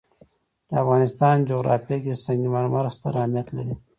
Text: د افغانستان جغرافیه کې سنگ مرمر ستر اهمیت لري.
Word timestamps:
د 0.69 0.71
افغانستان 0.83 1.35
جغرافیه 1.49 1.97
کې 2.03 2.13
سنگ 2.25 2.43
مرمر 2.53 2.85
ستر 2.97 3.13
اهمیت 3.19 3.47
لري. 3.57 3.75